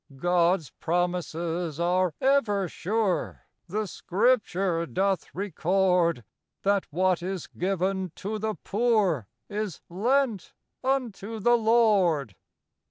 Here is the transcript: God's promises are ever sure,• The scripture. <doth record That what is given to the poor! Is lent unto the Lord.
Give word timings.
God's 0.17 0.71
promises 0.71 1.79
are 1.79 2.15
ever 2.19 2.67
sure,• 2.67 3.41
The 3.71 3.85
scripture. 3.85 4.87
<doth 4.87 5.27
record 5.35 6.23
That 6.63 6.87
what 6.91 7.21
is 7.21 7.45
given 7.45 8.11
to 8.15 8.39
the 8.39 8.55
poor! 8.63 9.27
Is 9.47 9.79
lent 9.89 10.53
unto 10.83 11.39
the 11.39 11.55
Lord. 11.55 12.33